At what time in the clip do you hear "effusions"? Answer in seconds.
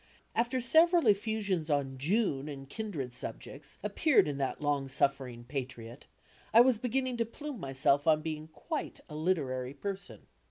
1.05-1.69